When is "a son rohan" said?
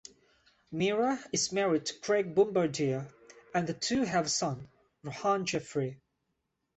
4.25-5.45